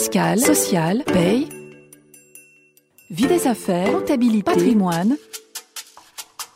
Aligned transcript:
fiscale, 0.00 0.40
sociale, 0.40 1.04
paye, 1.04 1.46
vie 3.10 3.26
des 3.26 3.46
affaires, 3.46 3.92
comptabilité, 3.92 4.42
patrimoine, 4.42 5.18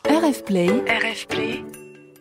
RF 0.08 0.44
Play, 0.44 0.68
RF 0.68 1.26
Play, 1.26 1.62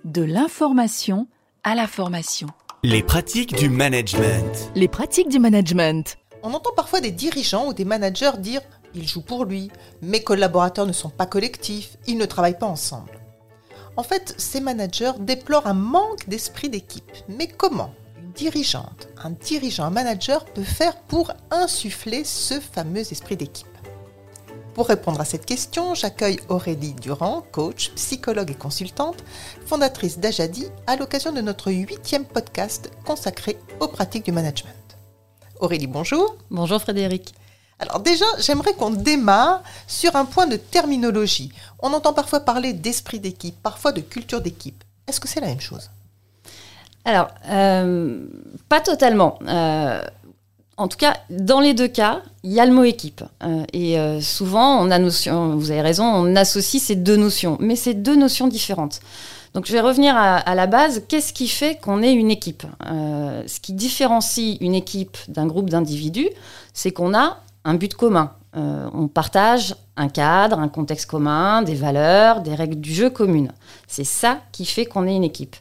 de 0.04 0.22
l'information 0.22 1.28
à 1.64 1.76
la 1.76 1.88
formation. 1.88 2.50
Les 2.84 3.04
pratiques 3.04 3.56
du 3.56 3.70
management. 3.70 4.70
Les 4.76 4.90
pratiques 4.90 5.30
du 5.30 5.40
management. 5.40 6.18
On 6.42 6.54
entend 6.54 6.74
parfois 6.76 7.00
des 7.00 7.12
dirigeants 7.12 7.68
ou 7.70 7.74
des 7.74 7.86
managers 7.86 8.38
dire 8.40 8.60
il 8.94 9.08
joue 9.08 9.21
pour 9.21 9.46
lui, 9.46 9.71
mes 10.02 10.24
collaborateurs 10.24 10.86
ne 10.86 10.92
sont 10.92 11.10
pas 11.10 11.26
collectifs, 11.26 11.96
ils 12.05 12.18
ne 12.18 12.26
travaillent 12.26 12.60
pas 12.60 12.66
ensemble. 12.66 13.18
En 13.96 14.04
fait, 14.04 14.36
ces 14.38 14.60
managers 14.60 15.14
déplorent 15.21 15.68
un 15.68 15.74
manque 15.74 16.28
d'esprit 16.28 16.68
d'équipe. 16.68 17.14
Mais 17.30 17.48
comment? 17.48 17.94
Dirigeante, 18.34 19.07
un 19.23 19.31
dirigeant, 19.31 19.86
un 19.86 19.89
manager 19.89 20.45
peut 20.45 20.63
faire 20.63 20.95
pour 21.02 21.32
insuffler 21.52 22.23
ce 22.23 22.59
fameux 22.59 23.00
esprit 23.00 23.37
d'équipe 23.37 23.68
Pour 24.74 24.87
répondre 24.87 25.21
à 25.21 25.25
cette 25.25 25.46
question, 25.46 25.93
j'accueille 25.93 26.39
Aurélie 26.50 26.93
Durand, 26.93 27.43
coach, 27.51 27.91
psychologue 27.96 28.51
et 28.51 28.55
consultante, 28.55 29.24
fondatrice 29.65 30.19
d'Ajadi, 30.19 30.68
à 30.88 30.96
l'occasion 30.96 31.32
de 31.32 31.41
notre 31.41 31.71
huitième 31.71 32.25
podcast 32.25 32.91
consacré 33.05 33.58
aux 33.80 33.88
pratiques 33.88 34.25
du 34.25 34.31
management. 34.31 34.73
Aurélie, 35.59 35.88
bonjour. 35.88 36.36
Bonjour 36.50 36.81
Frédéric. 36.81 37.36
Alors 37.80 38.00
déjà, 38.00 38.25
j'aimerais 38.39 38.73
qu'on 38.73 38.91
démarre 38.91 39.61
sur 39.88 40.16
un 40.16 40.25
point 40.25 40.47
de 40.47 40.58
terminologie. 40.58 41.52
On 41.80 41.94
entend 41.94 42.13
parfois 42.13 42.39
parler 42.39 42.73
d'esprit 42.73 43.19
d'équipe, 43.19 43.61
parfois 43.61 43.91
de 43.91 44.02
culture 44.02 44.41
d'équipe. 44.41 44.83
Est-ce 45.08 45.19
que 45.19 45.27
c'est 45.27 45.41
la 45.41 45.47
même 45.47 45.61
chose? 45.61 45.89
Alors, 47.06 47.28
euh, 47.50 48.25
pas 48.70 48.80
totalement. 48.80 49.38
Euh, 49.48 50.02
en 50.78 50.88
tout 50.88 50.98
cas, 50.98 51.16
dans 51.30 51.59
les 51.59 51.73
deux 51.73 51.88
cas, 51.88 52.22
il 52.44 52.52
y 52.52 52.59
a 52.59 52.66
le 52.66 52.73
mot 52.73 52.84
équipe. 52.84 53.23
Euh, 53.44 53.64
et 53.73 54.22
souvent, 54.22 54.80
on 54.80 54.89
a 54.89 55.00
notion, 55.00 55.55
vous 55.55 55.72
avez 55.72 55.81
raison, 55.81 56.05
on 56.05 56.36
associe 56.36 56.81
ces 56.81 56.95
deux 56.95 57.17
notions. 57.17 57.58
Mais 57.59 57.75
c'est 57.75 57.94
deux 57.94 58.16
notions 58.16 58.47
différentes. 58.47 59.02
Donc 59.53 59.67
je 59.67 59.73
vais 59.73 59.81
revenir 59.81 60.16
à, 60.16 60.38
à 60.38 60.55
la 60.55 60.66
base. 60.66 61.03
Qu'est-ce 61.08 61.31
qui 61.31 61.47
fait 61.47 61.75
qu'on 61.75 62.02
est 62.02 62.14
une 62.14 62.31
équipe? 62.31 62.64
Ce 62.81 63.59
qui 63.59 63.73
différencie 63.73 64.58
une 64.61 64.73
équipe 64.73 65.17
d'un 65.27 65.45
groupe 65.45 65.70
d'individus, 65.70 66.30
c'est 66.73 66.92
qu'on 66.92 67.14
a 67.14 67.38
un 67.64 67.75
but 67.75 67.94
commun. 67.94 68.31
On 68.55 69.08
partage 69.08 69.75
un 69.95 70.09
cadre, 70.09 70.58
un 70.58 70.70
contexte 70.70 71.05
commun, 71.05 71.61
des 71.61 71.75
valeurs, 71.75 72.42
des 72.42 72.55
règles 72.55 72.80
du 72.80 72.94
jeu 72.94 73.11
communes. 73.11 73.52
C'est 73.88 74.03
ça 74.03 74.39
qui 74.52 74.66
fait 74.66 74.86
qu'on 74.86 75.05
est 75.05 75.16
une 75.16 75.23
équipe. 75.23 75.55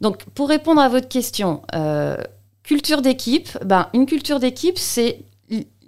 Donc, 0.00 0.24
pour 0.30 0.48
répondre 0.48 0.80
à 0.80 0.88
votre 0.88 1.08
question, 1.08 1.62
euh, 1.74 2.16
culture 2.62 3.02
d'équipe, 3.02 3.58
ben, 3.64 3.88
une 3.94 4.06
culture 4.06 4.40
d'équipe, 4.40 4.78
c'est 4.78 5.20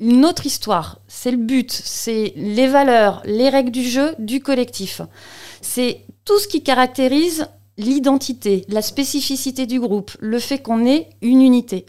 une 0.00 0.24
autre 0.24 0.46
histoire. 0.46 1.00
C'est 1.08 1.30
le 1.30 1.36
but, 1.36 1.70
c'est 1.72 2.32
les 2.36 2.68
valeurs, 2.68 3.22
les 3.24 3.48
règles 3.48 3.70
du 3.70 3.82
jeu 3.82 4.14
du 4.18 4.40
collectif. 4.40 5.02
C'est 5.60 6.02
tout 6.24 6.38
ce 6.38 6.48
qui 6.48 6.62
caractérise 6.62 7.48
l'identité, 7.76 8.64
la 8.68 8.82
spécificité 8.82 9.66
du 9.66 9.80
groupe, 9.80 10.12
le 10.20 10.38
fait 10.38 10.58
qu'on 10.58 10.86
est 10.86 11.10
une 11.22 11.42
unité. 11.42 11.86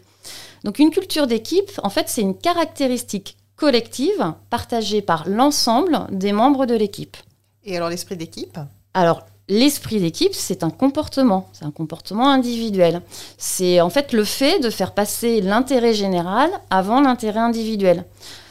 Donc 0.64 0.78
une 0.78 0.90
culture 0.90 1.26
d'équipe, 1.26 1.70
en 1.82 1.90
fait, 1.90 2.08
c'est 2.08 2.20
une 2.20 2.36
caractéristique 2.36 3.36
collective 3.56 4.34
partagée 4.50 5.02
par 5.02 5.28
l'ensemble 5.28 6.06
des 6.10 6.32
membres 6.32 6.66
de 6.66 6.74
l'équipe. 6.74 7.16
Et 7.64 7.76
alors 7.76 7.90
l'esprit 7.90 8.16
d'équipe? 8.16 8.58
Alors 8.94 9.26
l'esprit 9.50 10.00
d'équipe, 10.00 10.32
c'est 10.32 10.62
un 10.62 10.70
comportement, 10.70 11.48
c'est 11.52 11.66
un 11.66 11.70
comportement 11.70 12.30
individuel. 12.30 13.02
C'est 13.36 13.80
en 13.80 13.90
fait 13.90 14.12
le 14.12 14.24
fait 14.24 14.60
de 14.60 14.70
faire 14.70 14.94
passer 14.94 15.42
l'intérêt 15.42 15.92
général 15.92 16.48
avant 16.70 17.00
l'intérêt 17.00 17.40
individuel. 17.40 18.06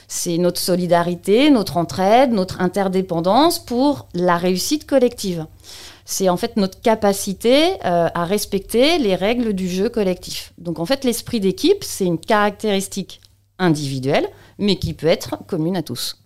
C'est 0.08 0.38
notre 0.38 0.60
solidarité, 0.60 1.50
notre 1.50 1.78
entraide, 1.78 2.32
notre 2.32 2.62
interdépendance 2.62 3.60
pour 3.60 4.08
la 4.14 4.38
réussite 4.38 4.86
collective. 4.86 5.46
C'est 6.04 6.30
en 6.30 6.38
fait 6.38 6.58
notre 6.58 6.82
capacité 6.82 7.74
euh, 7.86 8.10
à 8.14 8.26
respecter 8.26 8.98
les 8.98 9.16
règles 9.16 9.54
du 9.54 9.70
jeu 9.70 9.90
collectif. 9.90 10.54
Donc 10.58 10.80
en 10.80 10.86
fait, 10.86 11.04
l'esprit 11.04 11.40
d'équipe, 11.40 11.84
c'est 11.84 12.06
une 12.06 12.20
caractéristique 12.20 13.22
individuelle, 13.60 14.28
mais 14.58 14.78
qui 14.78 14.94
peut 14.94 15.08
être 15.08 15.38
commune 15.48 15.78
à 15.78 15.84
tous. 15.84 16.18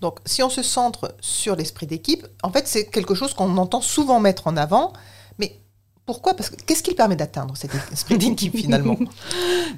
Donc, 0.00 0.18
si 0.24 0.42
on 0.42 0.50
se 0.50 0.62
centre 0.62 1.14
sur 1.20 1.56
l'esprit 1.56 1.86
d'équipe, 1.86 2.26
en 2.42 2.50
fait, 2.50 2.66
c'est 2.66 2.86
quelque 2.86 3.14
chose 3.14 3.34
qu'on 3.34 3.56
entend 3.58 3.82
souvent 3.82 4.18
mettre 4.18 4.46
en 4.46 4.56
avant, 4.56 4.92
mais 5.38 5.60
pourquoi? 6.06 6.34
Parce 6.34 6.50
que 6.50 6.56
qu'est-ce 6.56 6.82
qui 6.82 6.94
permet 6.94 7.16
d'atteindre 7.16 7.56
cet 7.56 7.70
esprit 7.92 8.18
d'équipe 8.18 8.56
finalement? 8.56 8.96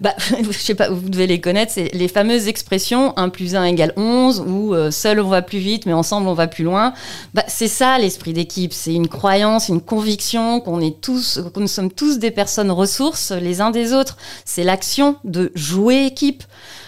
Bah, 0.00 0.15
Je 0.50 0.59
sais 0.59 0.75
pas, 0.75 0.88
vous 0.88 1.10
devez 1.10 1.27
les 1.27 1.41
connaître, 1.41 1.72
c'est 1.72 1.91
les 1.93 2.09
fameuses 2.09 2.49
expressions 2.49 3.12
1 3.19 3.28
plus 3.28 3.55
1 3.55 3.65
égale 3.65 3.93
11 3.97 4.43
ou 4.47 4.75
euh, 4.75 4.91
seul 4.91 5.21
on 5.21 5.28
va 5.28 5.43
plus 5.43 5.59
vite 5.59 5.84
mais 5.84 5.93
ensemble 5.93 6.27
on 6.28 6.33
va 6.33 6.47
plus 6.47 6.65
loin. 6.65 6.94
Bah, 7.34 7.44
c'est 7.47 7.69
ça 7.69 7.99
l'esprit 7.99 8.33
d'équipe, 8.33 8.72
c'est 8.72 8.94
une 8.94 9.09
croyance, 9.09 9.69
une 9.69 9.83
conviction 9.83 10.60
qu'on 10.60 10.81
est 10.81 11.00
tous, 11.03 11.41
que 11.54 11.60
nous 11.60 11.69
sommes 11.69 11.93
tous 11.93 12.19
des 12.19 12.31
personnes 12.31 12.71
ressources 12.71 13.33
les 13.33 13.60
uns 13.60 13.71
des 13.71 13.93
autres. 13.93 14.16
C'est 14.47 14.65
l'action 14.65 15.16
de 15.25 15.53
jouer 15.54 16.06
équipe. 16.06 16.43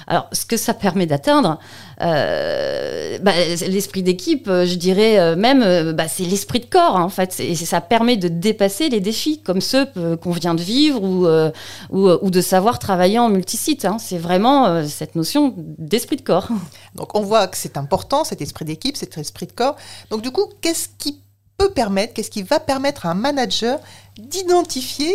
Alors, 0.06 0.28
ce 0.32 0.44
que 0.44 0.56
ça 0.56 0.75
permet 0.75 1.06
d'atteindre, 1.06 1.59
euh, 2.00 3.19
bah, 3.20 3.32
l'esprit 3.69 4.03
d'équipe, 4.03 4.48
euh, 4.48 4.66
je 4.66 4.75
dirais 4.75 5.19
euh, 5.19 5.37
même, 5.37 5.92
bah, 5.92 6.09
c'est 6.09 6.25
l'esprit 6.25 6.60
de 6.60 6.66
corps, 6.66 6.97
hein, 6.97 7.03
en 7.03 7.09
fait. 7.09 7.38
Et 7.41 7.54
ça 7.54 7.81
permet 7.81 8.16
de 8.16 8.28
dépasser 8.28 8.88
les 8.88 9.00
défis 9.00 9.41
comme 9.42 9.60
ceux 9.60 9.87
qu'on 10.20 10.32
vient 10.32 10.54
de 10.54 10.62
vivre 10.62 11.03
ou, 11.03 12.31
de 12.31 12.41
savoir 12.41 12.78
travailler 12.78 13.19
en 13.19 13.28
multisite. 13.28 13.84
Hein. 13.84 13.97
C'est 13.98 14.19
vraiment 14.19 14.87
cette 14.87 15.15
notion 15.15 15.54
d'esprit 15.56 16.16
de 16.16 16.22
corps. 16.22 16.48
Donc, 16.94 17.15
on 17.15 17.21
voit 17.21 17.47
que 17.47 17.56
c'est 17.56 17.76
important, 17.76 18.25
cet 18.25 18.41
esprit 18.41 18.65
d'équipe, 18.65 18.97
cet 18.97 19.16
esprit 19.19 19.47
de 19.47 19.53
corps. 19.53 19.76
Donc, 20.10 20.22
du 20.22 20.31
coup, 20.31 20.48
qu'est-ce 20.60 20.88
qui 20.98 21.21
peut 21.56 21.71
permettre, 21.71 22.15
qu'est-ce 22.15 22.31
qui 22.31 22.42
va 22.42 22.60
permettre 22.60 23.06
à 23.06 23.10
un 23.10 23.15
manager 23.15 23.78
d'identifier 24.19 25.15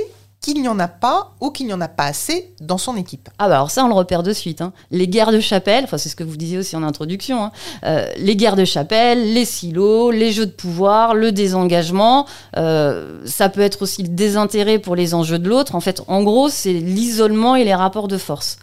qu'il 0.53 0.61
n'y 0.63 0.67
en 0.67 0.79
a 0.79 0.87
pas 0.87 1.35
ou 1.41 1.51
qu'il 1.51 1.67
n'y 1.67 1.73
en 1.73 1.81
a 1.81 1.87
pas 1.87 2.05
assez 2.05 2.53
dans 2.59 2.79
son 2.79 2.97
équipe. 2.97 3.29
Ah 3.37 3.47
bah 3.47 3.55
alors 3.55 3.69
ça 3.69 3.85
on 3.85 3.87
le 3.87 3.93
repère 3.93 4.23
de 4.23 4.33
suite. 4.33 4.61
Hein. 4.61 4.73
Les 4.89 5.07
guerres 5.07 5.31
de 5.31 5.39
chapelle, 5.39 5.83
enfin 5.83 5.99
c'est 5.99 6.09
ce 6.09 6.15
que 6.15 6.23
vous 6.23 6.37
disiez 6.37 6.57
aussi 6.57 6.75
en 6.75 6.81
introduction, 6.81 7.43
hein. 7.43 7.51
euh, 7.85 8.07
les 8.17 8.35
guerres 8.35 8.55
de 8.55 8.65
chapelle, 8.65 9.33
les 9.33 9.45
silos, 9.45 10.09
les 10.09 10.31
jeux 10.31 10.47
de 10.47 10.51
pouvoir, 10.51 11.13
le 11.13 11.31
désengagement, 11.31 12.25
euh, 12.57 13.19
ça 13.25 13.49
peut 13.49 13.61
être 13.61 13.83
aussi 13.83 14.01
le 14.01 14.09
désintérêt 14.09 14.79
pour 14.79 14.95
les 14.95 15.13
enjeux 15.13 15.37
de 15.37 15.47
l'autre. 15.47 15.75
En 15.75 15.81
fait, 15.81 16.01
en 16.07 16.23
gros, 16.23 16.49
c'est 16.49 16.73
l'isolement 16.73 17.55
et 17.55 17.63
les 17.63 17.75
rapports 17.75 18.07
de 18.07 18.17
force. 18.17 18.57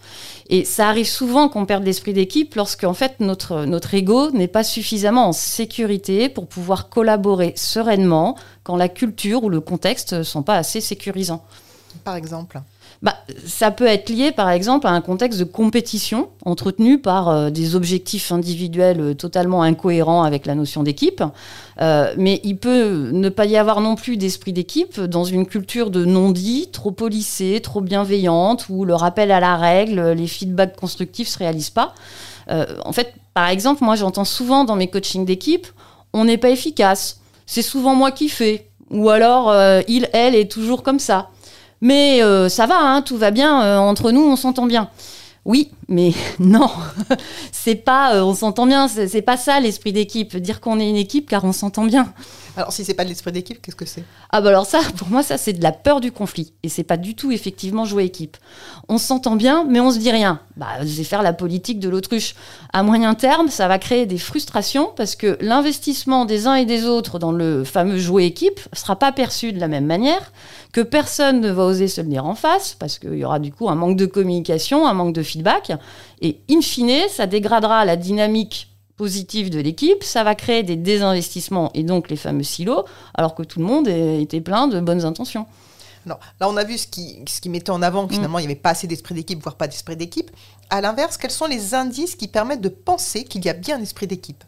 Et 0.48 0.64
ça 0.64 0.88
arrive 0.88 1.06
souvent 1.06 1.48
qu'on 1.48 1.66
perde 1.66 1.84
l'esprit 1.84 2.12
d'équipe 2.12 2.54
lorsque 2.54 2.84
en 2.84 2.94
fait 2.94 3.20
notre, 3.20 3.64
notre 3.64 3.94
ego 3.94 4.30
n'est 4.30 4.48
pas 4.48 4.64
suffisamment 4.64 5.28
en 5.28 5.32
sécurité 5.32 6.28
pour 6.28 6.46
pouvoir 6.46 6.88
collaborer 6.88 7.52
sereinement 7.56 8.36
quand 8.62 8.76
la 8.76 8.88
culture 8.88 9.44
ou 9.44 9.48
le 9.48 9.60
contexte 9.60 10.12
ne 10.12 10.22
sont 10.22 10.42
pas 10.42 10.56
assez 10.56 10.80
sécurisants 10.80 11.44
par 12.04 12.16
exemple 12.16 12.60
bah, 13.02 13.14
ça 13.44 13.70
peut 13.70 13.86
être 13.86 14.08
lié, 14.08 14.32
par 14.32 14.50
exemple, 14.50 14.86
à 14.86 14.90
un 14.90 15.00
contexte 15.00 15.38
de 15.38 15.44
compétition 15.44 16.30
entretenu 16.44 16.98
par 16.98 17.28
euh, 17.28 17.50
des 17.50 17.74
objectifs 17.74 18.32
individuels 18.32 19.00
euh, 19.00 19.14
totalement 19.14 19.62
incohérents 19.62 20.22
avec 20.22 20.46
la 20.46 20.54
notion 20.54 20.82
d'équipe. 20.82 21.22
Euh, 21.80 22.14
mais 22.16 22.40
il 22.42 22.56
peut 22.56 23.10
ne 23.12 23.28
pas 23.28 23.44
y 23.44 23.56
avoir 23.56 23.80
non 23.80 23.96
plus 23.96 24.16
d'esprit 24.16 24.54
d'équipe 24.54 24.98
dans 25.00 25.24
une 25.24 25.46
culture 25.46 25.90
de 25.90 26.04
non-dit, 26.04 26.70
trop 26.72 26.90
policée, 26.90 27.60
trop 27.62 27.82
bienveillante, 27.82 28.66
où 28.70 28.84
le 28.86 28.94
rappel 28.94 29.30
à 29.30 29.40
la 29.40 29.56
règle, 29.56 30.12
les 30.12 30.26
feedbacks 30.26 30.76
constructifs 30.76 31.28
ne 31.28 31.32
se 31.32 31.38
réalisent 31.38 31.70
pas. 31.70 31.94
en 32.48 32.92
fait, 32.92 33.12
par 33.34 33.48
exemple, 33.48 33.84
moi 33.84 33.96
j'entends 33.96 34.24
souvent 34.24 34.64
dans 34.64 34.76
mes 34.76 34.88
coachings 34.88 35.26
d'équipe, 35.26 35.66
on 36.14 36.24
n'est 36.24 36.38
pas 36.38 36.48
efficace, 36.48 37.20
c'est 37.44 37.62
souvent 37.62 37.94
moi 37.94 38.10
qui 38.10 38.30
fais, 38.30 38.68
ou 38.90 39.10
alors 39.10 39.54
il, 39.86 40.08
elle 40.14 40.34
est 40.34 40.50
toujours 40.50 40.82
comme 40.82 40.98
ça. 40.98 41.28
Mais 41.80 42.22
euh, 42.22 42.48
ça 42.48 42.66
va, 42.66 42.78
hein, 42.78 43.02
tout 43.02 43.16
va 43.16 43.30
bien, 43.30 43.62
euh, 43.62 43.78
entre 43.78 44.10
nous, 44.12 44.22
on 44.22 44.36
s'entend 44.36 44.66
bien. 44.66 44.88
Oui, 45.44 45.70
mais 45.88 46.12
non, 46.38 46.70
c'est 47.52 47.76
pas, 47.76 48.16
euh, 48.16 48.22
on 48.22 48.34
s'entend 48.34 48.66
bien, 48.66 48.88
c'est 48.88 49.22
pas 49.22 49.36
ça 49.36 49.60
l'esprit 49.60 49.92
d'équipe. 49.92 50.36
Dire 50.36 50.60
qu'on 50.60 50.80
est 50.80 50.88
une 50.88 50.96
équipe 50.96 51.28
car 51.28 51.44
on 51.44 51.52
s'entend 51.52 51.84
bien. 51.84 52.12
Alors 52.56 52.72
si 52.72 52.84
c'est 52.84 52.94
pas 52.94 53.04
de 53.04 53.10
l'esprit 53.10 53.32
d'équipe, 53.32 53.60
qu'est-ce 53.60 53.76
que 53.76 53.84
c'est? 53.84 54.02
Ah 54.30 54.40
bah 54.40 54.48
alors 54.48 54.64
ça, 54.64 54.80
pour 54.96 55.08
moi, 55.08 55.22
ça 55.22 55.36
c'est 55.36 55.52
de 55.52 55.62
la 55.62 55.72
peur 55.72 56.00
du 56.00 56.10
conflit 56.10 56.54
et 56.62 56.68
c'est 56.70 56.84
pas 56.84 56.96
du 56.96 57.14
tout 57.14 57.30
effectivement 57.30 57.84
jouer 57.84 58.04
équipe. 58.04 58.38
On 58.88 58.96
s'entend 58.96 59.36
bien, 59.36 59.64
mais 59.68 59.78
on 59.78 59.90
se 59.90 59.98
dit 59.98 60.10
rien. 60.10 60.40
Bah 60.56 60.68
c'est 60.86 61.04
faire 61.04 61.22
la 61.22 61.34
politique 61.34 61.78
de 61.78 61.88
l'autruche. 61.90 62.34
À 62.72 62.82
moyen 62.82 63.14
terme, 63.14 63.48
ça 63.48 63.68
va 63.68 63.78
créer 63.78 64.06
des 64.06 64.18
frustrations 64.18 64.90
parce 64.96 65.16
que 65.16 65.36
l'investissement 65.40 66.24
des 66.24 66.46
uns 66.46 66.54
et 66.54 66.64
des 66.64 66.86
autres 66.86 67.18
dans 67.18 67.32
le 67.32 67.62
fameux 67.62 67.98
jouer 67.98 68.24
équipe 68.24 68.60
sera 68.72 68.96
pas 68.96 69.12
perçu 69.12 69.52
de 69.52 69.60
la 69.60 69.68
même 69.68 69.86
manière, 69.86 70.32
que 70.72 70.80
personne 70.80 71.40
ne 71.40 71.50
va 71.50 71.64
oser 71.64 71.88
se 71.88 72.00
le 72.00 72.08
dire 72.08 72.24
en 72.24 72.34
face 72.34 72.74
parce 72.78 72.98
qu'il 72.98 73.14
y 73.14 73.24
aura 73.24 73.38
du 73.38 73.52
coup 73.52 73.68
un 73.68 73.74
manque 73.74 73.96
de 73.96 74.06
communication, 74.06 74.86
un 74.86 74.94
manque 74.94 75.14
de 75.14 75.22
feedback 75.22 75.72
et 76.20 76.40
in 76.50 76.60
fine, 76.60 77.08
ça 77.08 77.26
dégradera 77.26 77.84
la 77.84 77.96
dynamique 77.96 78.72
positive 78.96 79.50
de 79.50 79.60
l'équipe, 79.60 80.02
ça 80.02 80.24
va 80.24 80.34
créer 80.34 80.62
des 80.62 80.76
désinvestissements 80.76 81.70
et 81.74 81.82
donc 81.82 82.08
les 82.08 82.16
fameux 82.16 82.42
silos, 82.42 82.84
alors 83.14 83.34
que 83.34 83.42
tout 83.42 83.58
le 83.58 83.66
monde 83.66 83.88
était 83.88 84.40
plein 84.40 84.68
de 84.68 84.80
bonnes 84.80 85.04
intentions. 85.04 85.46
Non, 86.06 86.16
là, 86.40 86.48
on 86.48 86.56
a 86.56 86.64
vu 86.64 86.78
ce 86.78 86.86
qui, 86.86 87.18
ce 87.28 87.40
qui 87.40 87.48
mettait 87.48 87.70
en 87.70 87.82
avant 87.82 88.06
que 88.06 88.12
Mm. 88.12 88.16
finalement, 88.16 88.38
il 88.38 88.42
n'y 88.42 88.52
avait 88.52 88.54
pas 88.54 88.70
assez 88.70 88.86
d'esprit 88.86 89.14
d'équipe, 89.14 89.42
voire 89.42 89.56
pas 89.56 89.66
d'esprit 89.66 89.96
d'équipe. 89.96 90.30
À 90.70 90.80
l'inverse, 90.80 91.16
quels 91.16 91.32
sont 91.32 91.46
les 91.46 91.74
indices 91.74 92.14
qui 92.14 92.28
permettent 92.28 92.60
de 92.60 92.68
penser 92.68 93.24
qu'il 93.24 93.44
y 93.44 93.48
a 93.48 93.52
bien 93.52 93.76
un 93.76 93.82
esprit 93.82 94.06
d'équipe? 94.06 94.44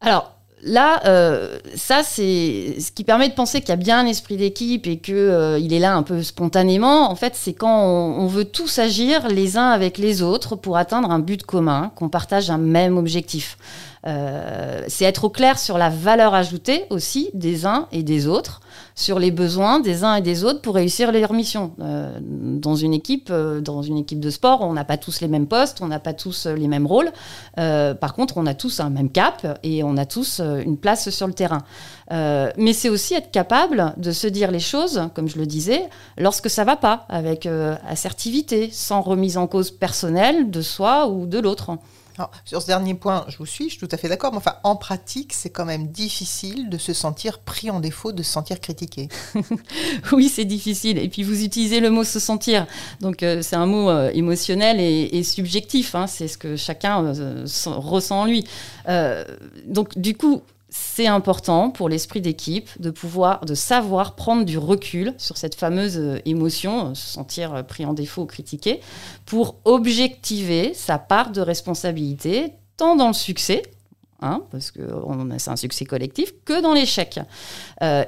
Alors 0.00 0.34
là, 0.62 1.00
euh, 1.06 1.58
ça 1.74 2.02
c'est 2.02 2.76
ce 2.78 2.92
qui 2.92 3.04
permet 3.04 3.28
de 3.28 3.34
penser 3.34 3.60
qu'il 3.60 3.70
y 3.70 3.72
a 3.72 3.76
bien 3.76 3.98
un 4.00 4.06
esprit 4.06 4.36
d'équipe 4.36 4.86
et 4.86 4.98
que 4.98 5.12
euh, 5.12 5.58
il 5.58 5.72
est 5.72 5.78
là 5.78 5.94
un 5.94 6.02
peu 6.02 6.22
spontanément. 6.22 7.10
En 7.10 7.14
fait, 7.14 7.34
c'est 7.34 7.52
quand 7.52 7.84
on 7.84 8.26
veut 8.26 8.44
tous 8.44 8.78
agir 8.78 9.28
les 9.28 9.56
uns 9.56 9.70
avec 9.70 9.98
les 9.98 10.22
autres 10.22 10.56
pour 10.56 10.76
atteindre 10.76 11.10
un 11.10 11.18
but 11.18 11.42
commun, 11.42 11.92
qu'on 11.96 12.08
partage 12.08 12.50
un 12.50 12.58
même 12.58 12.96
objectif. 12.96 13.56
Euh, 14.04 14.82
c'est 14.88 15.04
être 15.04 15.24
au 15.24 15.30
clair 15.30 15.58
sur 15.58 15.78
la 15.78 15.88
valeur 15.88 16.34
ajoutée 16.34 16.86
aussi 16.90 17.30
des 17.34 17.66
uns 17.66 17.86
et 17.92 18.02
des 18.02 18.26
autres, 18.26 18.60
sur 18.96 19.20
les 19.20 19.30
besoins 19.30 19.78
des 19.78 20.02
uns 20.02 20.16
et 20.16 20.22
des 20.22 20.42
autres 20.42 20.60
pour 20.60 20.74
réussir 20.74 21.12
leur 21.12 21.32
mission. 21.32 21.72
Euh, 21.80 22.18
dans 22.20 22.74
une 22.74 22.94
équipe, 22.94 23.28
euh, 23.30 23.60
dans 23.60 23.82
une 23.82 23.98
équipe 23.98 24.18
de 24.18 24.30
sport, 24.30 24.62
on 24.62 24.72
n'a 24.72 24.84
pas 24.84 24.96
tous 24.96 25.20
les 25.20 25.28
mêmes 25.28 25.46
postes, 25.46 25.80
on 25.82 25.86
n'a 25.86 26.00
pas 26.00 26.14
tous 26.14 26.46
les 26.46 26.68
mêmes 26.68 26.86
rôles. 26.86 27.10
Par 27.56 28.14
contre, 28.14 28.38
on 28.38 28.46
a 28.46 28.54
tous 28.54 28.80
un 28.80 28.90
même 28.90 29.10
cap 29.10 29.58
et 29.62 29.84
on 29.84 29.96
a 29.96 30.04
tous 30.04 30.40
une 30.40 30.76
place 30.76 31.10
sur 31.10 31.26
le 31.26 31.32
terrain. 31.32 31.62
Mais 32.10 32.72
c'est 32.72 32.88
aussi 32.88 33.14
être 33.14 33.30
capable 33.30 33.94
de 33.96 34.10
se 34.10 34.26
dire 34.26 34.50
les 34.50 34.60
choses, 34.60 35.08
comme 35.14 35.28
je 35.28 35.38
le 35.38 35.46
disais, 35.46 35.88
lorsque 36.18 36.50
ça 36.50 36.64
va 36.64 36.76
pas, 36.76 37.06
avec 37.08 37.48
assertivité, 37.88 38.70
sans 38.72 39.00
remise 39.00 39.36
en 39.36 39.46
cause 39.46 39.70
personnelle 39.70 40.50
de 40.50 40.62
soi 40.62 41.08
ou 41.08 41.26
de 41.26 41.38
l'autre. 41.38 41.78
Sur 42.44 42.62
ce 42.62 42.66
dernier 42.66 42.94
point, 42.94 43.24
je 43.28 43.36
vous 43.38 43.46
suis, 43.46 43.66
je 43.70 43.76
suis 43.76 43.78
tout 43.78 43.88
à 43.90 43.96
fait 43.96 44.08
d'accord, 44.08 44.32
mais 44.32 44.40
en 44.64 44.76
pratique, 44.76 45.32
c'est 45.32 45.50
quand 45.50 45.64
même 45.64 45.88
difficile 45.88 46.68
de 46.68 46.78
se 46.78 46.92
sentir 46.92 47.38
pris 47.40 47.70
en 47.70 47.80
défaut, 47.80 48.12
de 48.12 48.22
se 48.22 48.30
sentir 48.32 48.60
critiqué. 48.60 49.08
Oui, 50.12 50.28
c'est 50.28 50.44
difficile. 50.44 50.98
Et 50.98 51.08
puis 51.08 51.22
vous 51.22 51.42
utilisez 51.44 51.80
le 51.80 51.90
mot 51.90 52.04
se 52.04 52.18
sentir. 52.20 52.66
Donc 53.00 53.22
euh, 53.22 53.40
c'est 53.42 53.56
un 53.56 53.66
mot 53.66 53.88
euh, 53.90 54.10
émotionnel 54.12 54.78
et, 54.80 55.22
subjectif. 55.22 55.94
hein. 55.94 56.06
C'est 56.06 56.28
ce 56.28 56.36
que 56.38 56.56
chacun 56.56 57.04
euh, 57.04 57.46
sent- 57.46 57.70
ressent 57.74 58.22
en 58.22 58.24
lui. 58.26 58.44
Donc 59.66 59.96
du 59.98 60.16
coup, 60.16 60.42
c'est 60.74 61.06
important 61.06 61.70
pour 61.70 61.90
l'esprit 61.90 62.22
d'équipe 62.22 62.70
de 62.80 62.90
pouvoir, 62.90 63.44
de 63.44 63.54
savoir 63.54 64.14
prendre 64.14 64.44
du 64.44 64.56
recul 64.56 65.12
sur 65.18 65.36
cette 65.36 65.54
fameuse 65.54 65.98
euh, 65.98 66.18
émotion, 66.24 66.88
euh, 66.88 66.94
se 66.94 67.06
sentir 67.08 67.54
euh, 67.54 67.62
pris 67.62 67.84
en 67.84 67.92
défaut 67.92 68.22
ou 68.22 68.26
critiqué, 68.26 68.80
pour 69.26 69.56
objectiver 69.66 70.72
sa 70.72 70.96
part 70.96 71.30
de 71.30 71.42
responsabilité, 71.42 72.54
tant 72.78 72.96
dans 72.96 73.08
le 73.08 73.12
succès, 73.12 73.62
hein, 74.22 74.44
parce 74.50 74.70
que 74.70 74.80
c'est 75.36 75.50
un 75.50 75.56
succès 75.56 75.84
collectif, 75.84 76.32
que 76.46 76.62
dans 76.62 76.72
l'échec. 76.72 77.20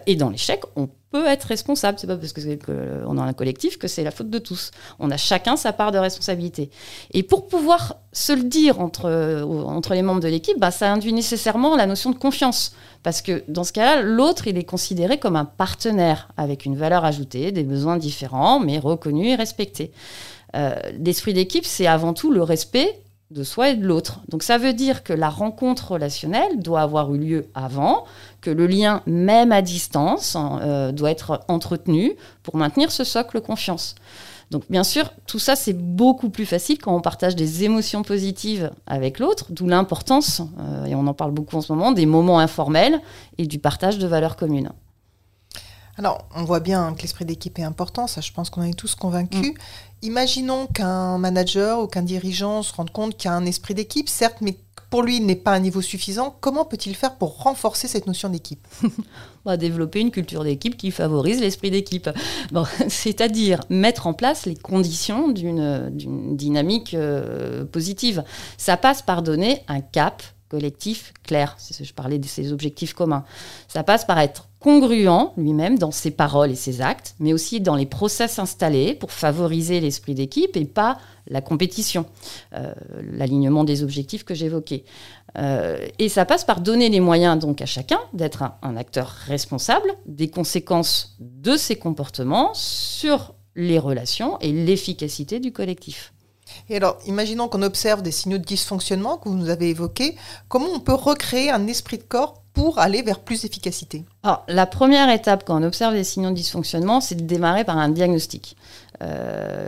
Et 0.06 0.16
dans 0.16 0.30
l'échec, 0.30 0.62
on 0.76 0.88
peut 1.14 1.26
être 1.26 1.44
responsable. 1.44 1.96
C'est 2.00 2.08
pas 2.08 2.16
parce 2.16 2.32
que 2.32 2.40
c'est 2.40 2.56
que 2.56 3.04
on 3.06 3.18
a 3.18 3.22
un 3.22 3.32
collectif 3.34 3.78
que 3.78 3.86
c'est 3.86 4.02
la 4.02 4.10
faute 4.10 4.30
de 4.30 4.40
tous. 4.40 4.72
On 4.98 5.12
a 5.12 5.16
chacun 5.16 5.56
sa 5.56 5.72
part 5.72 5.92
de 5.92 5.98
responsabilité. 5.98 6.70
Et 7.12 7.22
pour 7.22 7.46
pouvoir 7.46 7.98
se 8.12 8.32
le 8.32 8.42
dire 8.42 8.80
entre, 8.80 9.04
euh, 9.04 9.44
entre 9.44 9.94
les 9.94 10.02
membres 10.02 10.20
de 10.20 10.26
l'équipe, 10.26 10.58
bah, 10.58 10.72
ça 10.72 10.92
induit 10.92 11.12
nécessairement 11.12 11.76
la 11.76 11.86
notion 11.86 12.10
de 12.10 12.16
confiance. 12.16 12.74
Parce 13.04 13.22
que 13.22 13.44
dans 13.46 13.62
ce 13.62 13.72
cas-là, 13.72 14.02
l'autre, 14.02 14.48
il 14.48 14.58
est 14.58 14.64
considéré 14.64 15.18
comme 15.18 15.36
un 15.36 15.44
partenaire 15.44 16.30
avec 16.36 16.64
une 16.64 16.74
valeur 16.74 17.04
ajoutée, 17.04 17.52
des 17.52 17.62
besoins 17.62 17.96
différents, 17.96 18.58
mais 18.58 18.80
reconnus 18.80 19.28
et 19.28 19.36
respectés. 19.36 19.92
Euh, 20.56 20.74
L'esprit 20.98 21.32
d'équipe, 21.32 21.64
c'est 21.64 21.86
avant 21.86 22.12
tout 22.12 22.32
le 22.32 22.42
respect 22.42 23.03
de 23.30 23.42
soi 23.42 23.70
et 23.70 23.76
de 23.76 23.86
l'autre. 23.86 24.20
Donc 24.28 24.42
ça 24.42 24.58
veut 24.58 24.72
dire 24.72 25.02
que 25.02 25.12
la 25.12 25.28
rencontre 25.28 25.92
relationnelle 25.92 26.60
doit 26.60 26.82
avoir 26.82 27.12
eu 27.14 27.18
lieu 27.18 27.46
avant, 27.54 28.04
que 28.40 28.50
le 28.50 28.66
lien, 28.66 29.02
même 29.06 29.52
à 29.52 29.62
distance, 29.62 30.36
hein, 30.36 30.60
euh, 30.62 30.92
doit 30.92 31.10
être 31.10 31.40
entretenu 31.48 32.12
pour 32.42 32.56
maintenir 32.56 32.92
ce 32.92 33.04
socle 33.04 33.40
confiance. 33.40 33.94
Donc 34.50 34.64
bien 34.70 34.84
sûr, 34.84 35.10
tout 35.26 35.38
ça, 35.38 35.56
c'est 35.56 35.72
beaucoup 35.72 36.28
plus 36.28 36.46
facile 36.46 36.78
quand 36.78 36.94
on 36.94 37.00
partage 37.00 37.34
des 37.34 37.64
émotions 37.64 38.02
positives 38.02 38.70
avec 38.86 39.18
l'autre, 39.18 39.46
d'où 39.50 39.66
l'importance, 39.66 40.42
euh, 40.60 40.84
et 40.84 40.94
on 40.94 41.06
en 41.06 41.14
parle 41.14 41.32
beaucoup 41.32 41.56
en 41.56 41.60
ce 41.60 41.72
moment, 41.72 41.92
des 41.92 42.06
moments 42.06 42.38
informels 42.38 43.00
et 43.38 43.46
du 43.46 43.58
partage 43.58 43.98
de 43.98 44.06
valeurs 44.06 44.36
communes. 44.36 44.70
Alors, 45.96 46.26
on 46.34 46.44
voit 46.44 46.60
bien 46.60 46.94
que 46.94 47.02
l'esprit 47.02 47.24
d'équipe 47.24 47.58
est 47.58 47.62
important, 47.64 48.06
ça 48.06 48.20
je 48.20 48.32
pense 48.32 48.50
qu'on 48.50 48.62
en 48.62 48.64
est 48.64 48.78
tous 48.78 48.94
convaincus. 48.94 49.54
Imaginons 50.02 50.66
qu'un 50.66 51.18
manager 51.18 51.80
ou 51.80 51.86
qu'un 51.86 52.02
dirigeant 52.02 52.62
se 52.62 52.72
rende 52.72 52.90
compte 52.90 53.16
qu'il 53.16 53.30
y 53.30 53.32
a 53.32 53.36
un 53.36 53.46
esprit 53.46 53.74
d'équipe, 53.74 54.08
certes, 54.08 54.38
mais 54.40 54.56
pour 54.90 55.02
lui, 55.02 55.16
il 55.16 55.26
n'est 55.26 55.34
pas 55.34 55.50
à 55.50 55.54
un 55.54 55.58
niveau 55.60 55.82
suffisant. 55.82 56.36
Comment 56.40 56.64
peut-il 56.64 56.94
faire 56.94 57.16
pour 57.16 57.42
renforcer 57.42 57.88
cette 57.88 58.06
notion 58.06 58.28
d'équipe? 58.28 58.64
Va 59.44 59.56
développer 59.56 59.98
une 59.98 60.12
culture 60.12 60.44
d'équipe 60.44 60.76
qui 60.76 60.92
favorise 60.92 61.40
l'esprit 61.40 61.72
d'équipe. 61.72 62.08
Bon, 62.52 62.64
C'est-à-dire 62.88 63.60
mettre 63.70 64.06
en 64.06 64.14
place 64.14 64.46
les 64.46 64.54
conditions 64.54 65.30
d'une 65.30 65.90
dynamique 66.36 66.94
euh, 66.94 67.64
positive. 67.64 68.22
Ça 68.56 68.76
passe 68.76 69.02
par 69.02 69.22
donner 69.22 69.62
un 69.66 69.80
cap 69.80 70.22
collectif 70.48 71.12
clair. 71.24 71.56
Je 71.58 71.92
parlais 71.92 72.20
de 72.20 72.26
ces 72.26 72.52
objectifs 72.52 72.94
communs. 72.94 73.24
Ça 73.66 73.82
passe 73.82 74.04
par 74.04 74.20
être 74.20 74.48
congruent 74.64 75.28
lui-même 75.36 75.78
dans 75.78 75.90
ses 75.90 76.10
paroles 76.10 76.50
et 76.50 76.54
ses 76.54 76.80
actes, 76.80 77.16
mais 77.20 77.34
aussi 77.34 77.60
dans 77.60 77.76
les 77.76 77.84
process 77.84 78.38
installés 78.38 78.94
pour 78.94 79.12
favoriser 79.12 79.78
l'esprit 79.78 80.14
d'équipe 80.14 80.56
et 80.56 80.64
pas 80.64 80.96
la 81.28 81.42
compétition, 81.42 82.06
euh, 82.54 82.72
l'alignement 83.12 83.64
des 83.64 83.82
objectifs 83.82 84.24
que 84.24 84.32
j'évoquais. 84.32 84.84
Euh, 85.36 85.86
et 85.98 86.08
ça 86.08 86.24
passe 86.24 86.46
par 86.46 86.62
donner 86.62 86.88
les 86.88 87.00
moyens 87.00 87.38
donc 87.38 87.60
à 87.60 87.66
chacun 87.66 88.00
d'être 88.14 88.42
un, 88.42 88.56
un 88.62 88.78
acteur 88.78 89.08
responsable 89.26 89.92
des 90.06 90.30
conséquences 90.30 91.14
de 91.20 91.58
ses 91.58 91.76
comportements 91.76 92.54
sur 92.54 93.34
les 93.54 93.78
relations 93.78 94.38
et 94.40 94.50
l'efficacité 94.50 95.40
du 95.40 95.52
collectif. 95.52 96.13
Et 96.68 96.76
alors, 96.76 96.98
imaginons 97.06 97.48
qu'on 97.48 97.62
observe 97.62 98.02
des 98.02 98.12
signaux 98.12 98.38
de 98.38 98.44
dysfonctionnement 98.44 99.16
que 99.16 99.28
vous 99.28 99.36
nous 99.36 99.50
avez 99.50 99.70
évoqués. 99.70 100.16
Comment 100.48 100.68
on 100.74 100.80
peut 100.80 100.94
recréer 100.94 101.50
un 101.50 101.66
esprit 101.66 101.98
de 101.98 102.02
corps 102.02 102.42
pour 102.52 102.78
aller 102.78 103.02
vers 103.02 103.20
plus 103.20 103.42
d'efficacité? 103.42 104.04
Alors, 104.22 104.44
la 104.48 104.66
première 104.66 105.10
étape 105.10 105.44
quand 105.44 105.60
on 105.60 105.64
observe 105.64 105.94
des 105.94 106.04
signaux 106.04 106.30
de 106.30 106.36
dysfonctionnement, 106.36 107.00
c'est 107.00 107.16
de 107.16 107.22
démarrer 107.22 107.64
par 107.64 107.76
un 107.76 107.88
diagnostic. 107.88 108.56
Il 109.00 109.06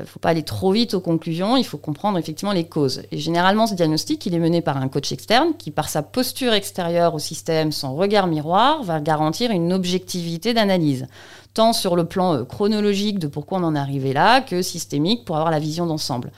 ne 0.01 0.05
faut 0.05 0.21
pas 0.21 0.31
aller 0.31 0.45
trop 0.45 0.73
vite 0.73 0.95
aux 0.95 1.01
conclusions, 1.01 1.57
il 1.57 1.65
faut 1.65 1.79
comprendre 1.79 2.19
effectivement 2.19 2.53
les 2.53 2.67
causes. 2.69 3.03
Et 3.11 3.19
généralement, 3.19 3.67
ce 3.67 3.75
diagnostic, 3.75 4.25
il 4.27 4.35
est 4.35 4.39
mené 4.39 4.63
par 4.63 4.77
un 4.77 4.89
coach 4.89 5.13
externe 5.13 5.53
qui, 5.59 5.71
par 5.71 5.89
sa 5.89 6.03
posture 6.03 6.53
extérieure 6.53 7.15
au 7.15 7.19
système, 7.19 7.73
son 7.73 7.95
regard 7.97 8.27
miroir, 8.29 8.83
va 8.83 9.01
garantir 9.01 9.51
une 9.51 9.73
objectivité 9.73 10.55
d'analyse, 10.55 11.07
tant 11.55 11.73
sur 11.73 11.97
le 11.97 12.05
plan 12.05 12.35
euh, 12.35 12.45
chronologique 12.45 13.19
de 13.19 13.27
pourquoi 13.27 13.59
on 13.59 13.65
en 13.65 13.75
est 13.75 13.79
arrivé 13.79 14.13
là, 14.13 14.41
que 14.41 14.63
systémique 14.63 15.25
pour 15.25 15.37
avoir 15.37 15.51
la 15.51 15.59
vision 15.59 15.87
d'ensemble, 15.87 16.31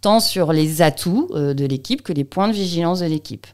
tant 0.00 0.20
sur 0.20 0.52
les 0.52 0.82
atouts 0.82 1.28
euh, 1.32 1.54
de 1.54 1.64
l'équipe 1.64 2.02
que 2.02 2.12
les 2.12 2.24
points 2.24 2.48
de 2.48 2.52
vigilance 2.52 3.00
de 3.00 3.06
l'équipe. 3.06 3.46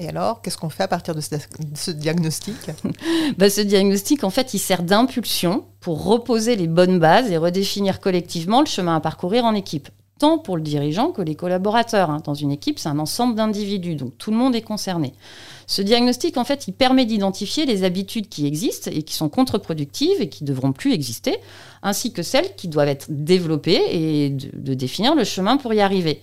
Et 0.00 0.08
alors, 0.08 0.42
qu'est-ce 0.42 0.56
qu'on 0.56 0.68
fait 0.68 0.84
à 0.84 0.88
partir 0.88 1.14
de 1.14 1.20
ce, 1.20 1.90
diagnostic 1.90 2.54
Bah, 3.38 3.50
ce 3.50 3.60
diagnostic, 3.60 4.22
en 4.22 4.30
fait, 4.30 4.54
il 4.54 4.60
sert 4.60 4.84
d'impulsion 4.84 5.64
pour 5.80 6.04
reposer 6.04 6.54
les 6.54 6.68
bonnes 6.68 7.00
bases 7.00 7.32
et 7.32 7.36
redéfinir 7.36 7.98
collectivement 7.98 8.60
le 8.60 8.66
chemin 8.66 8.94
à 8.94 9.00
parcourir 9.00 9.44
en 9.44 9.54
équipe, 9.54 9.88
tant 10.20 10.38
pour 10.38 10.56
le 10.56 10.62
dirigeant 10.62 11.10
que 11.10 11.20
les 11.20 11.34
collaborateurs. 11.34 12.10
hein. 12.10 12.22
Dans 12.24 12.34
une 12.34 12.52
équipe, 12.52 12.78
c'est 12.78 12.88
un 12.88 13.00
ensemble 13.00 13.34
d'individus, 13.34 13.96
donc 13.96 14.16
tout 14.18 14.30
le 14.30 14.36
monde 14.36 14.54
est 14.54 14.62
concerné. 14.62 15.14
Ce 15.66 15.82
diagnostic, 15.82 16.36
en 16.36 16.44
fait, 16.44 16.68
il 16.68 16.74
permet 16.74 17.04
d'identifier 17.04 17.66
les 17.66 17.82
habitudes 17.82 18.28
qui 18.28 18.46
existent 18.46 18.92
et 18.94 19.02
qui 19.02 19.14
sont 19.14 19.28
contre-productives 19.28 20.20
et 20.20 20.28
qui 20.28 20.44
devront 20.44 20.72
plus 20.72 20.92
exister, 20.92 21.38
ainsi 21.82 22.12
que 22.12 22.22
celles 22.22 22.54
qui 22.54 22.68
doivent 22.68 22.88
être 22.88 23.06
développées 23.08 23.82
et 23.90 24.30
de, 24.30 24.50
de 24.54 24.74
définir 24.74 25.16
le 25.16 25.24
chemin 25.24 25.56
pour 25.56 25.74
y 25.74 25.80
arriver. 25.80 26.22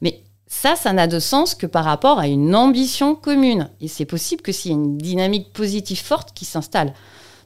Mais 0.00 0.22
ça, 0.52 0.74
ça 0.74 0.92
n'a 0.92 1.06
de 1.06 1.20
sens 1.20 1.54
que 1.54 1.64
par 1.64 1.84
rapport 1.84 2.18
à 2.18 2.26
une 2.26 2.56
ambition 2.56 3.14
commune. 3.14 3.70
Et 3.80 3.86
c'est 3.86 4.04
possible 4.04 4.42
que 4.42 4.50
s'il 4.50 4.72
y 4.72 4.74
a 4.74 4.76
une 4.76 4.98
dynamique 4.98 5.52
positive 5.52 6.02
forte 6.02 6.32
qui 6.34 6.44
s'installe. 6.44 6.92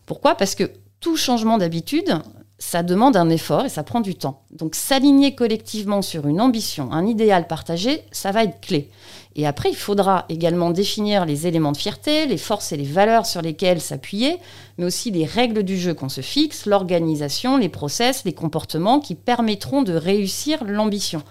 Pourquoi? 0.06 0.34
Parce 0.36 0.54
que 0.54 0.70
tout 1.00 1.16
changement 1.16 1.58
d'habitude, 1.58 2.22
ça 2.58 2.82
demande 2.82 3.16
un 3.16 3.28
effort 3.28 3.66
et 3.66 3.68
ça 3.68 3.82
prend 3.82 4.00
du 4.00 4.14
temps. 4.14 4.42
Donc 4.52 4.74
s'aligner 4.74 5.34
collectivement 5.34 6.00
sur 6.00 6.26
une 6.26 6.40
ambition, 6.40 6.90
un 6.92 7.06
idéal 7.06 7.46
partagé, 7.46 8.02
ça 8.10 8.32
va 8.32 8.42
être 8.44 8.60
clé. 8.62 8.90
Et 9.36 9.46
après, 9.46 9.68
il 9.68 9.76
faudra 9.76 10.24
également 10.30 10.70
définir 10.70 11.26
les 11.26 11.46
éléments 11.46 11.72
de 11.72 11.76
fierté, 11.76 12.24
les 12.24 12.38
forces 12.38 12.72
et 12.72 12.76
les 12.78 12.84
valeurs 12.84 13.26
sur 13.26 13.42
lesquelles 13.42 13.82
s'appuyer, 13.82 14.38
mais 14.78 14.86
aussi 14.86 15.10
les 15.10 15.26
règles 15.26 15.62
du 15.62 15.76
jeu 15.76 15.92
qu'on 15.92 16.08
se 16.08 16.22
fixe, 16.22 16.64
l'organisation, 16.64 17.58
les 17.58 17.68
process, 17.68 18.24
les 18.24 18.32
comportements 18.32 18.98
qui 18.98 19.14
permettront 19.14 19.82
de 19.82 19.92
réussir 19.92 20.64
l'ambition. 20.64 21.22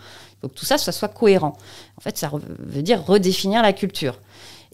Que 0.48 0.54
tout 0.54 0.66
ça, 0.66 0.78
ça 0.78 0.92
soit 0.92 1.10
cohérent. 1.10 1.58
En 1.98 2.02
fait, 2.02 2.18
ça 2.18 2.32
veut 2.60 2.82
dire 2.82 3.06
redéfinir 3.06 3.62
la 3.62 3.74
culture. 3.74 4.20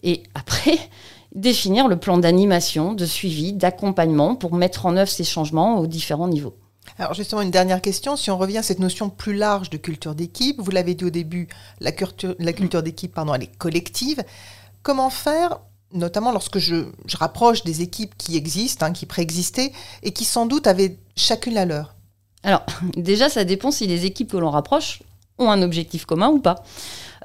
Et 0.02 0.22
après, 0.34 0.78
définir 1.34 1.88
le 1.88 1.96
plan 1.96 2.18
d'animation, 2.18 2.92
de 2.92 3.06
suivi, 3.06 3.52
d'accompagnement 3.52 4.34
pour 4.34 4.54
mettre 4.54 4.86
en 4.86 4.96
œuvre 4.96 5.10
ces 5.10 5.24
changements 5.24 5.78
aux 5.78 5.86
différents 5.86 6.28
niveaux. 6.28 6.56
Alors 6.98 7.14
justement, 7.14 7.42
une 7.42 7.50
dernière 7.50 7.80
question. 7.80 8.16
Si 8.16 8.30
on 8.30 8.38
revient 8.38 8.58
à 8.58 8.62
cette 8.62 8.80
notion 8.80 9.10
plus 9.10 9.34
large 9.34 9.70
de 9.70 9.76
culture 9.76 10.14
d'équipe, 10.14 10.60
vous 10.60 10.70
l'avez 10.70 10.94
dit 10.94 11.04
au 11.04 11.10
début, 11.10 11.48
la 11.80 11.92
culture, 11.92 12.34
la 12.38 12.52
culture 12.52 12.82
d'équipe, 12.82 13.14
pardon, 13.14 13.34
elle 13.34 13.44
est 13.44 13.58
collective. 13.58 14.22
Comment 14.82 15.10
faire 15.10 15.60
notamment 15.92 16.32
lorsque 16.32 16.58
je, 16.58 16.86
je 17.06 17.16
rapproche 17.16 17.64
des 17.64 17.82
équipes 17.82 18.14
qui 18.16 18.36
existent, 18.36 18.86
hein, 18.86 18.92
qui 18.92 19.06
préexistaient, 19.06 19.72
et 20.02 20.12
qui 20.12 20.24
sans 20.24 20.46
doute 20.46 20.66
avaient 20.66 20.98
chacune 21.16 21.54
la 21.54 21.64
leur? 21.64 21.94
Alors, 22.42 22.64
déjà, 22.96 23.28
ça 23.28 23.44
dépend 23.44 23.70
si 23.70 23.86
les 23.86 24.06
équipes 24.06 24.30
que 24.30 24.36
l'on 24.36 24.50
rapproche 24.50 25.02
ont 25.40 25.50
un 25.50 25.62
objectif 25.62 26.04
commun 26.04 26.28
ou 26.28 26.38
pas. 26.38 26.62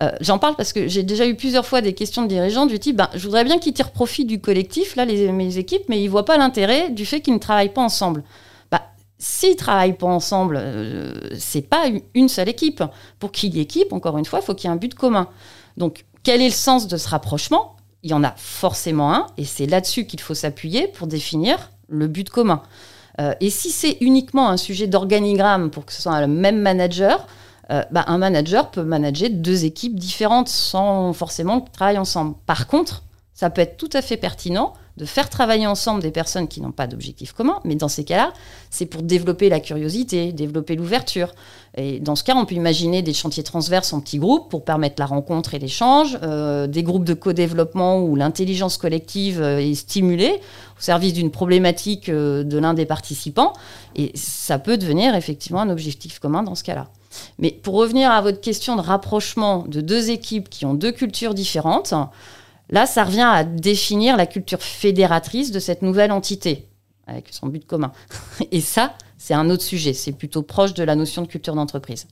Euh, 0.01 0.11
J'en 0.19 0.39
parle 0.39 0.55
parce 0.55 0.73
que 0.73 0.87
j'ai 0.87 1.03
déjà 1.03 1.25
eu 1.25 1.35
plusieurs 1.35 1.65
fois 1.65 1.81
des 1.81 1.93
questions 1.93 2.23
de 2.23 2.27
dirigeants 2.27 2.65
du 2.65 2.79
type 2.79 2.97
ben, 2.97 3.09
je 3.13 3.23
voudrais 3.23 3.43
bien 3.43 3.59
qu'ils 3.59 3.73
tirent 3.73 3.91
profit 3.91 4.25
du 4.25 4.41
collectif, 4.41 4.95
là, 4.95 5.05
les, 5.05 5.31
mes 5.31 5.57
équipes, 5.57 5.83
mais 5.87 6.01
ils 6.01 6.05
ne 6.05 6.09
voient 6.09 6.25
pas 6.25 6.37
l'intérêt 6.37 6.89
du 6.89 7.05
fait 7.05 7.21
qu'ils 7.21 7.33
ne 7.33 7.39
travaillent 7.39 7.73
pas 7.73 7.81
ensemble. 7.81 8.23
Bah, 8.71 8.81
S'ils 9.19 9.51
ne 9.51 9.55
travaillent 9.55 9.97
pas 9.97 10.07
ensemble, 10.07 10.57
euh, 10.59 11.13
c'est 11.37 11.61
pas 11.61 11.85
une 12.13 12.27
seule 12.27 12.49
équipe. 12.49 12.83
Pour 13.19 13.31
qu'il 13.31 13.55
y 13.55 13.59
ait 13.59 13.63
équipe, 13.63 13.93
encore 13.93 14.17
une 14.17 14.25
fois, 14.25 14.39
il 14.41 14.45
faut 14.45 14.53
qu'il 14.53 14.69
y 14.69 14.71
ait 14.71 14.75
un 14.75 14.79
but 14.79 14.95
commun. 14.95 15.29
Donc, 15.77 16.05
quel 16.23 16.41
est 16.41 16.49
le 16.49 16.51
sens 16.51 16.87
de 16.87 16.97
ce 16.97 17.07
rapprochement? 17.07 17.75
Il 18.03 18.11
y 18.11 18.13
en 18.13 18.23
a 18.23 18.33
forcément 18.35 19.13
un, 19.13 19.27
et 19.37 19.45
c'est 19.45 19.65
là-dessus 19.65 20.05
qu'il 20.05 20.19
faut 20.19 20.33
s'appuyer 20.33 20.87
pour 20.87 21.07
définir 21.07 21.71
le 21.87 22.07
but 22.07 22.29
commun. 22.29 22.61
Euh, 23.19 23.33
et 23.39 23.49
si 23.49 23.71
c'est 23.71 23.97
uniquement 24.01 24.49
un 24.49 24.57
sujet 24.57 24.87
d'organigramme 24.87 25.69
pour 25.71 25.85
que 25.85 25.93
ce 25.93 26.01
soit 26.01 26.19
le 26.19 26.27
même 26.27 26.59
manager, 26.59 27.27
euh, 27.71 27.83
bah, 27.91 28.05
un 28.07 28.17
manager 28.17 28.69
peut 28.71 28.83
manager 28.83 29.29
deux 29.31 29.65
équipes 29.65 29.99
différentes 29.99 30.49
sans 30.49 31.13
forcément 31.13 31.61
travailler 31.61 31.97
ensemble. 31.97 32.35
Par 32.45 32.67
contre, 32.67 33.03
ça 33.33 33.49
peut 33.49 33.61
être 33.61 33.77
tout 33.77 33.89
à 33.93 34.01
fait 34.01 34.17
pertinent 34.17 34.73
de 34.97 35.03
faire 35.03 35.29
travailler 35.29 35.67
ensemble 35.67 36.01
des 36.01 36.11
personnes 36.11 36.47
qui 36.47 36.61
n'ont 36.61 36.71
pas 36.71 36.87
d'objectif 36.87 37.33
commun, 37.33 37.59
mais 37.65 37.75
dans 37.75 37.89
ces 37.89 38.05
cas-là, 38.05 38.31
c'est 38.69 38.85
pour 38.85 39.01
développer 39.01 39.49
la 39.49 39.59
curiosité, 39.59 40.31
développer 40.31 40.77
l'ouverture. 40.77 41.33
Et 41.75 41.99
dans 41.99 42.15
ce 42.15 42.23
cas, 42.23 42.33
on 42.37 42.45
peut 42.45 42.55
imaginer 42.55 43.01
des 43.01 43.13
chantiers 43.13 43.43
transverses 43.43 43.91
en 43.91 43.99
petits 43.99 44.19
groupes 44.19 44.49
pour 44.49 44.63
permettre 44.63 44.95
la 44.99 45.05
rencontre 45.05 45.53
et 45.53 45.59
l'échange, 45.59 46.17
euh, 46.23 46.67
des 46.67 46.81
groupes 46.81 47.03
de 47.03 47.13
co-développement 47.13 47.99
où 47.99 48.15
l'intelligence 48.15 48.77
collective 48.77 49.41
euh, 49.41 49.59
est 49.59 49.75
stimulée 49.75 50.39
au 50.77 50.81
service 50.81 51.11
d'une 51.11 51.31
problématique 51.31 52.09
de 52.09 52.57
l'un 52.57 52.73
des 52.73 52.85
participants, 52.85 53.51
et 53.95 54.11
ça 54.15 54.59
peut 54.59 54.77
devenir 54.77 55.15
effectivement 55.15 55.61
un 55.61 55.69
objectif 55.69 56.19
commun 56.19 56.43
dans 56.43 56.55
ce 56.55 56.63
cas-là. 56.63 56.87
Mais 57.39 57.51
pour 57.51 57.75
revenir 57.75 58.11
à 58.11 58.21
votre 58.21 58.41
question 58.41 58.75
de 58.75 58.81
rapprochement 58.81 59.65
de 59.67 59.81
deux 59.81 60.09
équipes 60.09 60.49
qui 60.49 60.65
ont 60.65 60.73
deux 60.73 60.91
cultures 60.91 61.33
différentes, 61.33 61.93
là, 62.69 62.85
ça 62.85 63.03
revient 63.03 63.21
à 63.21 63.43
définir 63.43 64.17
la 64.17 64.25
culture 64.25 64.61
fédératrice 64.61 65.51
de 65.51 65.59
cette 65.59 65.81
nouvelle 65.81 66.11
entité, 66.11 66.67
avec 67.07 67.27
son 67.31 67.47
but 67.47 67.65
commun. 67.65 67.91
Et 68.51 68.61
ça, 68.61 68.93
c'est 69.17 69.33
un 69.33 69.49
autre 69.49 69.63
sujet, 69.63 69.93
c'est 69.93 70.11
plutôt 70.11 70.43
proche 70.43 70.73
de 70.73 70.83
la 70.83 70.95
notion 70.95 71.21
de 71.21 71.27
culture 71.27 71.55
d'entreprise. 71.55 72.07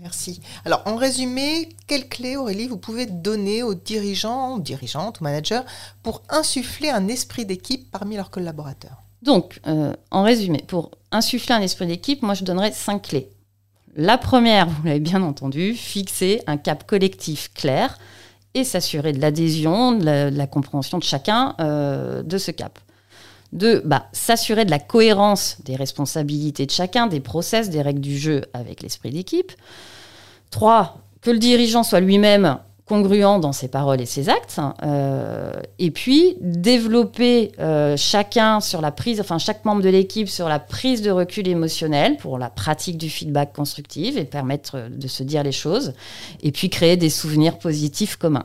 Merci. 0.00 0.40
Alors, 0.64 0.82
en 0.86 0.96
résumé, 0.96 1.68
quelles 1.86 2.08
clés, 2.08 2.36
Aurélie, 2.36 2.66
vous 2.66 2.76
pouvez 2.76 3.06
donner 3.06 3.62
aux 3.62 3.74
dirigeants, 3.74 4.58
dirigeantes, 4.58 5.20
aux 5.20 5.24
managers, 5.24 5.62
pour 6.02 6.22
insuffler 6.28 6.90
un 6.90 7.08
esprit 7.08 7.46
d'équipe 7.46 7.90
parmi 7.90 8.16
leurs 8.16 8.30
collaborateurs? 8.30 9.02
Donc, 9.22 9.60
euh, 9.66 9.94
en 10.10 10.22
résumé, 10.22 10.62
pour 10.66 10.90
insuffler 11.10 11.54
un 11.54 11.62
esprit 11.62 11.86
d'équipe, 11.86 12.22
moi, 12.22 12.34
je 12.34 12.44
donnerais 12.44 12.72
cinq 12.72 13.02
clés. 13.02 13.30
La 13.96 14.18
première, 14.18 14.68
vous 14.68 14.84
l'avez 14.84 15.00
bien 15.00 15.22
entendu, 15.22 15.74
fixer 15.74 16.42
un 16.46 16.56
cap 16.56 16.84
collectif 16.86 17.52
clair 17.54 17.96
et 18.54 18.64
s'assurer 18.64 19.12
de 19.12 19.20
l'adhésion, 19.20 19.92
de, 19.92 20.36
la 20.36 20.46
compréhension 20.46 20.98
de 20.98 21.04
chacun 21.04 21.54
euh, 21.60 22.22
de 22.22 22.38
ce 22.38 22.50
cap. 22.50 22.78
Deux, 23.52 23.82
bah, 23.84 24.06
s'assurer 24.12 24.64
de 24.64 24.70
la 24.70 24.80
cohérence 24.80 25.58
des 25.64 25.76
responsabilités 25.76 26.66
de 26.66 26.72
chacun, 26.72 27.06
des 27.06 27.20
process, 27.20 27.70
des 27.70 27.82
règles 27.82 28.00
du 28.00 28.18
jeu 28.18 28.42
avec 28.52 28.82
l'esprit 28.82 29.10
d'équipe. 29.10 29.52
Trois, 30.50 30.98
que 31.20 31.30
le 31.30 31.38
dirigeant 31.38 31.84
soit 31.84 32.00
lui-même 32.00 32.58
congruent 32.86 33.40
dans 33.40 33.52
ses 33.52 33.68
paroles 33.68 34.00
et 34.00 34.06
ses 34.06 34.28
actes. 34.28 34.60
Euh, 34.82 35.52
et 35.78 35.90
puis, 35.90 36.36
développer 36.40 37.52
euh, 37.58 37.96
chacun 37.96 38.60
sur 38.60 38.80
la 38.80 38.92
prise, 38.92 39.20
enfin 39.20 39.38
chaque 39.38 39.64
membre 39.64 39.82
de 39.82 39.88
l'équipe 39.88 40.28
sur 40.28 40.48
la 40.48 40.58
prise 40.58 41.00
de 41.02 41.10
recul 41.10 41.48
émotionnel 41.48 42.16
pour 42.18 42.38
la 42.38 42.50
pratique 42.50 42.98
du 42.98 43.08
feedback 43.08 43.52
constructif 43.54 44.16
et 44.16 44.24
permettre 44.24 44.88
de 44.90 45.08
se 45.08 45.22
dire 45.22 45.42
les 45.42 45.52
choses. 45.52 45.94
Et 46.42 46.52
puis, 46.52 46.68
créer 46.68 46.96
des 46.96 47.10
souvenirs 47.10 47.58
positifs 47.58 48.16
communs. 48.16 48.44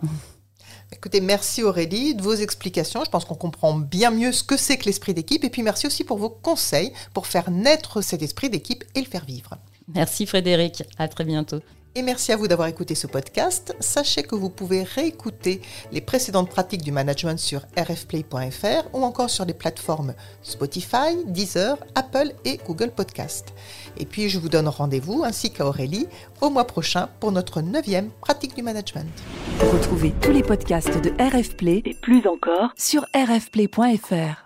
Écoutez, 0.92 1.22
merci 1.22 1.62
Aurélie 1.62 2.16
de 2.16 2.22
vos 2.22 2.34
explications. 2.34 3.04
Je 3.06 3.10
pense 3.10 3.26
qu'on 3.26 3.36
comprend 3.36 3.76
bien 3.76 4.10
mieux 4.10 4.32
ce 4.32 4.44
que 4.44 4.58
c'est 4.58 4.78
que 4.78 4.86
l'esprit 4.86 5.14
d'équipe. 5.14 5.44
Et 5.44 5.50
puis 5.50 5.62
merci 5.62 5.86
aussi 5.86 6.04
pour 6.04 6.18
vos 6.18 6.30
conseils 6.30 6.92
pour 7.14 7.28
faire 7.28 7.52
naître 7.52 8.02
cet 8.02 8.24
esprit 8.24 8.50
d'équipe 8.50 8.84
et 8.96 9.02
le 9.02 9.06
faire 9.06 9.26
vivre. 9.26 9.56
Merci 9.94 10.26
Frédéric. 10.26 10.84
À 10.98 11.08
très 11.08 11.26
bientôt. 11.26 11.60
Et 11.96 12.02
merci 12.02 12.32
à 12.32 12.38
vous 12.38 12.48
d'avoir 12.48 12.68
écouté 12.68 12.94
ce 12.94 13.08
podcast. 13.08 13.76
Sachez 13.80 14.24
que 14.24 14.36
vous 14.36 14.50
pouvez 14.50 14.84
réécouter 14.84 15.62
les 15.92 16.02
précédentes 16.02 16.50
pratiques 16.50 16.84
du 16.84 16.92
management 16.92 17.40
sur 17.40 17.62
rfplay.fr 17.78 18.88
ou 18.94 19.04
encore 19.04 19.30
sur 19.30 19.46
les 19.46 19.54
plateformes 19.54 20.14
Spotify, 20.44 21.24
Deezer, 21.26 21.78
Apple 21.96 22.34
et 22.46 22.60
Google 22.66 22.92
Podcast. 22.92 23.54
Et 23.98 24.06
puis 24.06 24.30
je 24.30 24.38
vous 24.38 24.50
donne 24.50 24.68
rendez-vous 24.68 25.24
ainsi 25.24 25.52
qu'à 25.52 25.66
Aurélie 25.66 26.08
au 26.42 26.50
mois 26.50 26.68
prochain 26.68 27.10
pour 27.20 27.32
notre 27.32 27.62
neuvième 27.62 28.12
pratique 28.22 28.56
du 28.56 28.62
management. 28.62 29.10
Retrouvez 29.60 30.14
tous 30.22 30.32
les 30.32 30.44
podcasts 30.44 31.02
de 31.02 31.12
RFplay 31.20 31.82
et 31.86 31.96
plus 31.96 32.28
encore 32.28 32.70
sur 32.78 33.06
rfplay.fr. 33.16 34.44